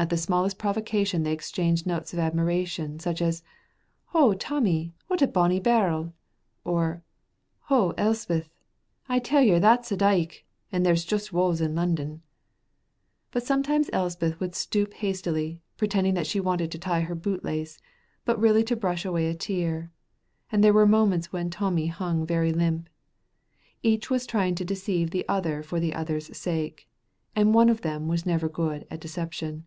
At 0.00 0.08
the 0.08 0.16
smallest 0.16 0.56
provocation 0.58 1.24
they 1.24 1.32
exchanged 1.32 1.86
notes 1.86 2.14
of 2.14 2.18
admiration, 2.18 2.98
such 3.00 3.20
as, 3.20 3.42
"O 4.14 4.32
Tommy, 4.32 4.94
what 5.08 5.20
a 5.20 5.26
bonny 5.26 5.60
barrel!" 5.60 6.14
or 6.64 7.02
"O 7.68 7.90
Elspeth, 7.98 8.48
I 9.10 9.18
tell 9.18 9.42
yer 9.42 9.60
that's 9.60 9.92
a 9.92 9.98
dike, 9.98 10.46
and 10.72 10.86
there's 10.86 11.04
just 11.04 11.34
walls 11.34 11.60
in 11.60 11.74
London;" 11.74 12.22
but 13.30 13.42
sometimes 13.42 13.90
Elspeth 13.92 14.40
would 14.40 14.54
stoop 14.54 14.94
hastily, 14.94 15.60
pretending 15.76 16.14
that 16.14 16.26
she 16.26 16.40
wanted 16.40 16.70
to 16.72 16.78
tie 16.78 17.02
her 17.02 17.14
boot 17.14 17.44
lace, 17.44 17.78
but 18.24 18.40
really 18.40 18.64
to 18.64 18.76
brush 18.76 19.04
away 19.04 19.26
a 19.28 19.34
tear, 19.34 19.92
and 20.50 20.64
there 20.64 20.72
were 20.72 20.86
moments 20.86 21.30
when 21.30 21.50
Tommy 21.50 21.88
hung 21.88 22.24
very 22.24 22.54
limp. 22.54 22.88
Each 23.82 24.08
was 24.08 24.24
trying 24.26 24.54
to 24.54 24.64
deceive 24.64 25.10
the 25.10 25.28
other 25.28 25.62
for 25.62 25.78
the 25.78 25.92
other's 25.92 26.34
sake, 26.34 26.88
and 27.36 27.52
one 27.52 27.68
of 27.68 27.82
them 27.82 28.08
was 28.08 28.24
never 28.24 28.48
good 28.48 28.86
at 28.90 28.98
deception. 28.98 29.66